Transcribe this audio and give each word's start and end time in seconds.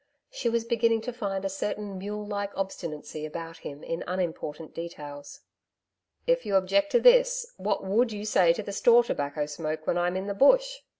She 0.31 0.49
was 0.49 0.65
beginning 0.65 1.01
to 1.01 1.13
find 1.13 1.45
a 1.45 1.47
certain 1.47 1.99
mule 1.99 2.25
like 2.25 2.57
obstinacy 2.57 3.23
about 3.23 3.59
him 3.59 3.83
in 3.83 4.03
unimportant 4.07 4.73
details. 4.73 5.41
'If 6.25 6.43
you 6.43 6.55
object 6.55 6.91
to 6.93 6.99
this, 6.99 7.53
what 7.57 7.83
WOULD 7.83 8.11
you 8.11 8.25
say 8.25 8.51
to 8.53 8.63
the 8.63 8.73
store 8.73 9.03
tobacco 9.03 9.45
smoke 9.45 9.85
when 9.85 9.99
I'm 9.99 10.17
in 10.17 10.25
the 10.25 10.33
Bush?' 10.33 10.79